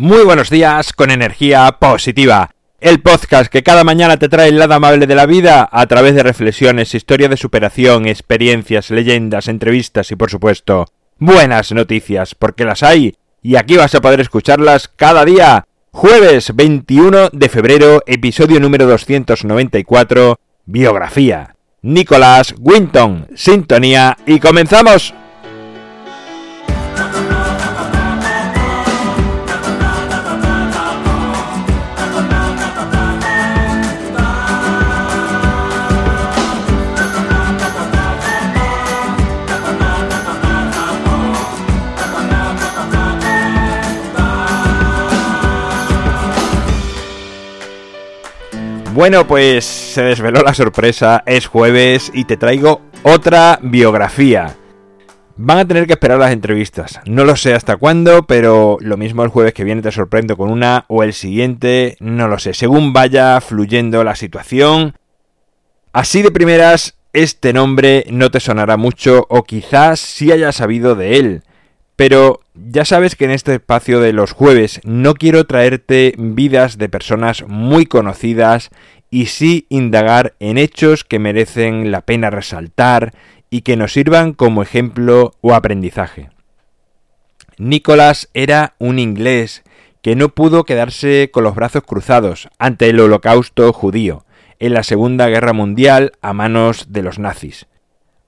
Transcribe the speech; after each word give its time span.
Muy 0.00 0.22
buenos 0.22 0.48
días 0.48 0.92
con 0.92 1.10
energía 1.10 1.72
positiva. 1.80 2.52
El 2.80 3.00
podcast 3.00 3.50
que 3.50 3.64
cada 3.64 3.82
mañana 3.82 4.16
te 4.16 4.28
trae 4.28 4.48
el 4.48 4.56
lado 4.56 4.74
amable 4.74 5.08
de 5.08 5.16
la 5.16 5.26
vida 5.26 5.68
a 5.72 5.86
través 5.88 6.14
de 6.14 6.22
reflexiones, 6.22 6.94
historias 6.94 7.30
de 7.30 7.36
superación, 7.36 8.06
experiencias, 8.06 8.92
leyendas, 8.92 9.48
entrevistas 9.48 10.12
y 10.12 10.14
por 10.14 10.30
supuesto 10.30 10.86
buenas 11.18 11.72
noticias, 11.72 12.36
porque 12.36 12.64
las 12.64 12.84
hay 12.84 13.16
y 13.42 13.56
aquí 13.56 13.76
vas 13.76 13.92
a 13.96 14.00
poder 14.00 14.20
escucharlas 14.20 14.86
cada 14.86 15.24
día. 15.24 15.66
Jueves 15.90 16.54
21 16.54 17.30
de 17.32 17.48
febrero, 17.48 18.04
episodio 18.06 18.60
número 18.60 18.86
294, 18.86 20.38
biografía. 20.64 21.56
Nicolás 21.82 22.54
Winton, 22.56 23.26
sintonía 23.34 24.16
y 24.26 24.38
comenzamos. 24.38 25.12
Bueno, 48.98 49.28
pues 49.28 49.64
se 49.64 50.02
desveló 50.02 50.42
la 50.42 50.54
sorpresa, 50.54 51.22
es 51.24 51.46
jueves 51.46 52.10
y 52.12 52.24
te 52.24 52.36
traigo 52.36 52.80
otra 53.04 53.60
biografía. 53.62 54.56
Van 55.36 55.58
a 55.58 55.68
tener 55.68 55.86
que 55.86 55.92
esperar 55.92 56.18
las 56.18 56.32
entrevistas. 56.32 56.98
No 57.06 57.24
lo 57.24 57.36
sé 57.36 57.54
hasta 57.54 57.76
cuándo, 57.76 58.24
pero 58.24 58.76
lo 58.80 58.96
mismo 58.96 59.22
el 59.22 59.28
jueves 59.28 59.54
que 59.54 59.62
viene 59.62 59.82
te 59.82 59.92
sorprendo 59.92 60.36
con 60.36 60.50
una 60.50 60.84
o 60.88 61.04
el 61.04 61.12
siguiente, 61.12 61.96
no 62.00 62.26
lo 62.26 62.40
sé. 62.40 62.54
Según 62.54 62.92
vaya 62.92 63.40
fluyendo 63.40 64.02
la 64.02 64.16
situación. 64.16 64.96
Así 65.92 66.22
de 66.22 66.32
primeras, 66.32 66.96
este 67.12 67.52
nombre 67.52 68.04
no 68.10 68.32
te 68.32 68.40
sonará 68.40 68.76
mucho 68.76 69.26
o 69.28 69.44
quizás 69.44 70.00
sí 70.00 70.32
hayas 70.32 70.56
sabido 70.56 70.96
de 70.96 71.18
él. 71.20 71.42
Pero 71.98 72.42
ya 72.54 72.84
sabes 72.84 73.16
que 73.16 73.24
en 73.24 73.32
este 73.32 73.54
espacio 73.54 73.98
de 73.98 74.12
los 74.12 74.30
jueves 74.30 74.80
no 74.84 75.14
quiero 75.14 75.48
traerte 75.48 76.14
vidas 76.16 76.78
de 76.78 76.88
personas 76.88 77.42
muy 77.48 77.86
conocidas 77.86 78.70
y 79.10 79.26
sí 79.26 79.66
indagar 79.68 80.36
en 80.38 80.58
hechos 80.58 81.02
que 81.02 81.18
merecen 81.18 81.90
la 81.90 82.02
pena 82.02 82.30
resaltar 82.30 83.14
y 83.50 83.62
que 83.62 83.76
nos 83.76 83.94
sirvan 83.94 84.32
como 84.32 84.62
ejemplo 84.62 85.32
o 85.40 85.54
aprendizaje. 85.54 86.30
Nicolás 87.56 88.28
era 88.32 88.76
un 88.78 89.00
inglés 89.00 89.64
que 90.00 90.14
no 90.14 90.28
pudo 90.28 90.62
quedarse 90.62 91.30
con 91.32 91.42
los 91.42 91.56
brazos 91.56 91.82
cruzados 91.82 92.48
ante 92.60 92.90
el 92.90 93.00
holocausto 93.00 93.72
judío 93.72 94.24
en 94.60 94.72
la 94.72 94.84
Segunda 94.84 95.26
Guerra 95.26 95.52
Mundial 95.52 96.12
a 96.22 96.32
manos 96.32 96.92
de 96.92 97.02
los 97.02 97.18
nazis. 97.18 97.66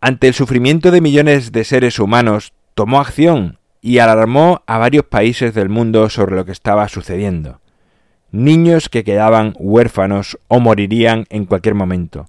Ante 0.00 0.28
el 0.28 0.32
sufrimiento 0.32 0.90
de 0.90 1.02
millones 1.02 1.52
de 1.52 1.64
seres 1.64 1.98
humanos, 1.98 2.54
tomó 2.72 3.00
acción 3.00 3.57
y 3.80 3.98
alarmó 3.98 4.62
a 4.66 4.78
varios 4.78 5.04
países 5.04 5.54
del 5.54 5.68
mundo 5.68 6.10
sobre 6.10 6.36
lo 6.36 6.44
que 6.44 6.52
estaba 6.52 6.88
sucediendo. 6.88 7.60
Niños 8.30 8.88
que 8.88 9.04
quedaban 9.04 9.54
huérfanos 9.58 10.38
o 10.48 10.60
morirían 10.60 11.24
en 11.30 11.46
cualquier 11.46 11.74
momento. 11.74 12.28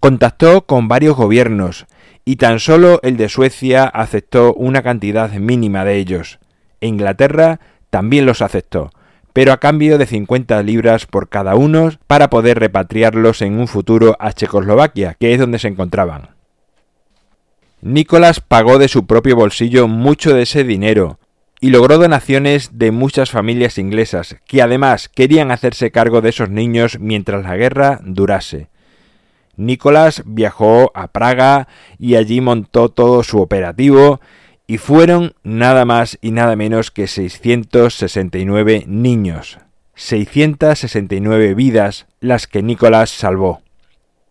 Contactó 0.00 0.66
con 0.66 0.88
varios 0.88 1.16
gobiernos 1.16 1.86
y 2.24 2.36
tan 2.36 2.60
solo 2.60 3.00
el 3.02 3.16
de 3.16 3.28
Suecia 3.28 3.84
aceptó 3.84 4.52
una 4.54 4.82
cantidad 4.82 5.30
mínima 5.32 5.84
de 5.84 5.96
ellos. 5.96 6.38
Inglaterra 6.80 7.60
también 7.90 8.26
los 8.26 8.42
aceptó, 8.42 8.90
pero 9.32 9.52
a 9.52 9.60
cambio 9.60 9.98
de 9.98 10.06
50 10.06 10.62
libras 10.62 11.06
por 11.06 11.28
cada 11.28 11.54
uno 11.54 11.90
para 12.06 12.28
poder 12.28 12.58
repatriarlos 12.58 13.40
en 13.40 13.58
un 13.58 13.66
futuro 13.68 14.16
a 14.18 14.32
Checoslovaquia, 14.32 15.14
que 15.18 15.32
es 15.32 15.40
donde 15.40 15.58
se 15.58 15.68
encontraban. 15.68 16.33
Nicolás 17.86 18.40
pagó 18.40 18.78
de 18.78 18.88
su 18.88 19.06
propio 19.06 19.36
bolsillo 19.36 19.88
mucho 19.88 20.34
de 20.34 20.44
ese 20.44 20.64
dinero 20.64 21.18
y 21.60 21.68
logró 21.68 21.98
donaciones 21.98 22.78
de 22.78 22.92
muchas 22.92 23.30
familias 23.30 23.76
inglesas, 23.76 24.36
que 24.46 24.62
además 24.62 25.10
querían 25.10 25.50
hacerse 25.50 25.90
cargo 25.90 26.22
de 26.22 26.30
esos 26.30 26.48
niños 26.48 26.98
mientras 26.98 27.44
la 27.44 27.56
guerra 27.58 28.00
durase. 28.02 28.68
Nicolás 29.58 30.22
viajó 30.24 30.92
a 30.94 31.08
Praga 31.08 31.68
y 31.98 32.14
allí 32.14 32.40
montó 32.40 32.88
todo 32.88 33.22
su 33.22 33.42
operativo 33.42 34.18
y 34.66 34.78
fueron 34.78 35.34
nada 35.42 35.84
más 35.84 36.16
y 36.22 36.30
nada 36.30 36.56
menos 36.56 36.90
que 36.90 37.06
669 37.06 38.84
niños, 38.86 39.58
669 39.94 41.52
vidas 41.52 42.06
las 42.20 42.46
que 42.46 42.62
Nicolás 42.62 43.10
salvó. 43.10 43.60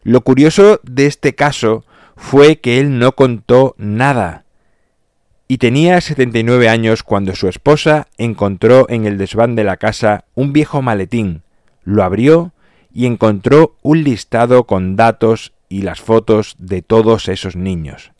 Lo 0.01 0.21
curioso 0.21 0.79
de 0.81 1.05
este 1.05 1.35
caso 1.35 1.85
fue 2.15 2.57
que 2.57 2.79
él 2.79 2.99
no 2.99 3.13
contó 3.13 3.75
nada. 3.77 4.45
Y 5.47 5.57
tenía 5.57 5.99
79 6.01 6.69
años 6.69 7.03
cuando 7.03 7.35
su 7.35 7.47
esposa 7.47 8.07
encontró 8.17 8.87
en 8.89 9.05
el 9.05 9.17
desván 9.17 9.55
de 9.55 9.63
la 9.63 9.77
casa 9.77 10.25
un 10.35 10.53
viejo 10.53 10.81
maletín, 10.81 11.43
lo 11.83 12.03
abrió 12.03 12.53
y 12.93 13.05
encontró 13.05 13.75
un 13.81 14.03
listado 14.03 14.65
con 14.65 14.95
datos 14.95 15.53
y 15.69 15.81
las 15.81 16.01
fotos 16.01 16.55
de 16.59 16.81
todos 16.81 17.27
esos 17.27 17.55
niños. 17.55 18.11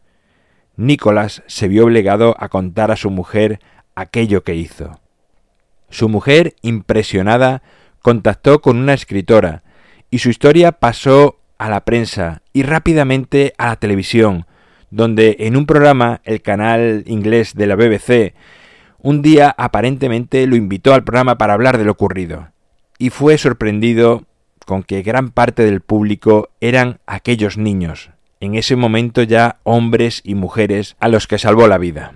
Nicolás 0.75 1.43
se 1.47 1.67
vio 1.67 1.85
obligado 1.85 2.35
a 2.39 2.49
contar 2.49 2.91
a 2.91 2.95
su 2.95 3.11
mujer 3.11 3.59
aquello 3.95 4.43
que 4.43 4.55
hizo. 4.55 4.99
Su 5.89 6.09
mujer, 6.09 6.55
impresionada, 6.63 7.61
contactó 8.01 8.61
con 8.61 8.77
una 8.77 8.93
escritora, 8.95 9.63
y 10.09 10.19
su 10.19 10.29
historia 10.29 10.71
pasó 10.71 11.39
a 11.63 11.69
la 11.69 11.85
prensa 11.85 12.41
y 12.51 12.63
rápidamente 12.63 13.53
a 13.57 13.67
la 13.67 13.75
televisión, 13.77 14.45
donde 14.91 15.37
en 15.39 15.55
un 15.55 15.65
programa, 15.65 16.19
el 16.25 16.41
canal 16.41 17.05
inglés 17.07 17.55
de 17.55 17.67
la 17.67 17.77
BBC, 17.77 18.33
un 18.99 19.21
día 19.21 19.55
aparentemente 19.57 20.45
lo 20.45 20.57
invitó 20.57 20.93
al 20.93 21.05
programa 21.05 21.37
para 21.37 21.53
hablar 21.53 21.77
de 21.77 21.85
lo 21.85 21.93
ocurrido, 21.93 22.49
y 22.97 23.11
fue 23.11 23.37
sorprendido 23.37 24.25
con 24.65 24.83
que 24.83 25.03
gran 25.03 25.29
parte 25.29 25.63
del 25.63 25.79
público 25.79 26.49
eran 26.59 26.99
aquellos 27.07 27.57
niños, 27.57 28.09
en 28.41 28.55
ese 28.55 28.75
momento 28.75 29.23
ya 29.23 29.59
hombres 29.63 30.19
y 30.25 30.35
mujeres 30.35 30.97
a 30.99 31.07
los 31.07 31.27
que 31.27 31.37
salvó 31.37 31.69
la 31.69 31.77
vida. 31.77 32.15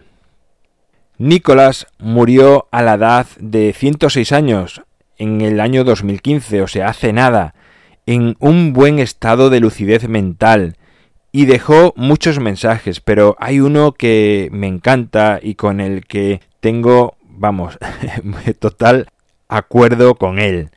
Nicolás 1.19 1.87
murió 1.99 2.67
a 2.71 2.81
la 2.81 2.95
edad 2.95 3.27
de 3.39 3.71
106 3.71 4.33
años 4.33 4.81
en 5.17 5.39
el 5.39 5.61
año 5.61 5.85
2015, 5.85 6.63
o 6.63 6.67
sea, 6.67 6.89
hace 6.89 7.13
nada, 7.13 7.55
en 8.07 8.37
un 8.39 8.73
buen 8.73 8.97
estado 8.97 9.51
de 9.51 9.59
lucidez 9.59 10.07
mental 10.07 10.77
y 11.31 11.45
dejó 11.45 11.93
muchos 11.97 12.39
mensajes, 12.39 13.01
pero 13.01 13.35
hay 13.37 13.59
uno 13.59 13.91
que 13.91 14.49
me 14.51 14.65
encanta 14.65 15.39
y 15.43 15.55
con 15.55 15.79
el 15.81 16.05
que 16.05 16.41
tengo, 16.61 17.17
vamos, 17.21 17.77
total 18.59 19.09
acuerdo 19.49 20.15
con 20.15 20.39
él. 20.39 20.71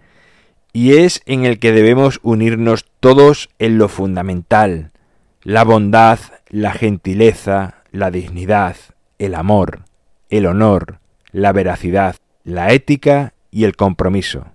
Y 0.72 0.96
es 0.96 1.22
en 1.24 1.44
el 1.44 1.58
que 1.58 1.72
debemos 1.72 2.20
unirnos 2.22 2.84
todos 2.98 3.48
en 3.58 3.78
lo 3.78 3.88
fundamental, 3.88 4.90
la 5.42 5.64
bondad, 5.64 6.18
la 6.48 6.72
gentileza, 6.72 7.82
la 7.92 8.10
dignidad, 8.10 8.76
el 9.18 9.34
amor, 9.34 9.84
el 10.30 10.46
honor, 10.46 10.98
la 11.30 11.52
veracidad, 11.52 12.16
la 12.44 12.72
ética 12.72 13.34
y 13.50 13.64
el 13.64 13.76
compromiso. 13.76 14.46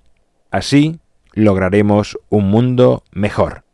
Así, 0.51 0.99
lograremos 1.35 2.17
un 2.29 2.49
mundo 2.49 3.03
mejor. 3.11 3.65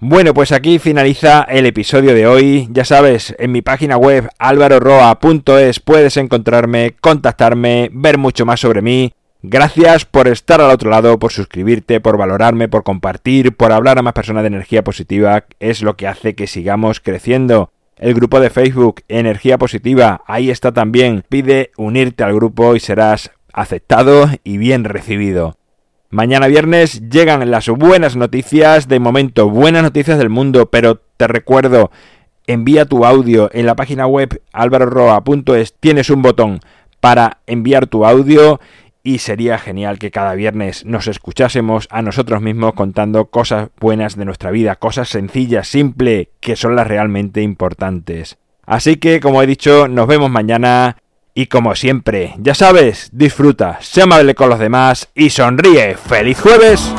Bueno, 0.00 0.32
pues 0.32 0.52
aquí 0.52 0.78
finaliza 0.78 1.42
el 1.42 1.66
episodio 1.66 2.14
de 2.14 2.28
hoy. 2.28 2.68
Ya 2.70 2.84
sabes, 2.84 3.34
en 3.36 3.50
mi 3.50 3.62
página 3.62 3.96
web 3.96 4.28
alvaroroa.es 4.38 5.80
puedes 5.80 6.16
encontrarme, 6.16 6.94
contactarme, 7.00 7.90
ver 7.92 8.16
mucho 8.16 8.46
más 8.46 8.60
sobre 8.60 8.80
mí. 8.80 9.12
Gracias 9.42 10.04
por 10.04 10.28
estar 10.28 10.60
al 10.60 10.70
otro 10.70 10.88
lado, 10.90 11.18
por 11.18 11.32
suscribirte, 11.32 12.00
por 12.00 12.16
valorarme, 12.16 12.68
por 12.68 12.84
compartir, 12.84 13.56
por 13.56 13.72
hablar 13.72 13.98
a 13.98 14.02
más 14.02 14.12
personas 14.12 14.44
de 14.44 14.48
energía 14.48 14.84
positiva. 14.84 15.46
Es 15.58 15.82
lo 15.82 15.96
que 15.96 16.06
hace 16.06 16.36
que 16.36 16.46
sigamos 16.46 17.00
creciendo. 17.00 17.72
El 17.96 18.14
grupo 18.14 18.38
de 18.38 18.50
Facebook 18.50 19.02
Energía 19.08 19.58
Positiva, 19.58 20.22
ahí 20.28 20.50
está 20.50 20.70
también. 20.70 21.24
Pide 21.28 21.72
unirte 21.76 22.22
al 22.22 22.34
grupo 22.34 22.76
y 22.76 22.80
serás 22.80 23.32
aceptado 23.52 24.30
y 24.44 24.58
bien 24.58 24.84
recibido. 24.84 25.57
Mañana 26.10 26.46
viernes 26.46 27.10
llegan 27.10 27.50
las 27.50 27.68
buenas 27.68 28.16
noticias, 28.16 28.88
de 28.88 28.98
momento 28.98 29.50
buenas 29.50 29.82
noticias 29.82 30.16
del 30.16 30.30
mundo, 30.30 30.70
pero 30.70 31.02
te 31.18 31.26
recuerdo, 31.26 31.90
envía 32.46 32.86
tu 32.86 33.04
audio 33.04 33.50
en 33.52 33.66
la 33.66 33.76
página 33.76 34.06
web 34.06 34.40
alvaroroa.es, 34.54 35.74
tienes 35.78 36.08
un 36.08 36.22
botón 36.22 36.60
para 37.00 37.40
enviar 37.46 37.88
tu 37.88 38.06
audio 38.06 38.58
y 39.02 39.18
sería 39.18 39.58
genial 39.58 39.98
que 39.98 40.10
cada 40.10 40.34
viernes 40.34 40.86
nos 40.86 41.08
escuchásemos 41.08 41.88
a 41.90 42.00
nosotros 42.00 42.40
mismos 42.40 42.72
contando 42.72 43.26
cosas 43.26 43.68
buenas 43.78 44.16
de 44.16 44.24
nuestra 44.24 44.50
vida, 44.50 44.76
cosas 44.76 45.10
sencillas, 45.10 45.68
simples, 45.68 46.28
que 46.40 46.56
son 46.56 46.74
las 46.74 46.86
realmente 46.86 47.42
importantes. 47.42 48.38
Así 48.64 48.96
que, 48.96 49.20
como 49.20 49.42
he 49.42 49.46
dicho, 49.46 49.88
nos 49.88 50.06
vemos 50.06 50.30
mañana 50.30 50.96
Y 51.38 51.46
como 51.46 51.76
siempre, 51.76 52.34
ya 52.38 52.52
sabes, 52.52 53.10
disfruta, 53.12 53.78
sé 53.80 54.02
amable 54.02 54.34
con 54.34 54.50
los 54.50 54.58
demás 54.58 55.08
y 55.14 55.30
sonríe. 55.30 55.94
¡Feliz 55.94 56.40
jueves! 56.40 56.92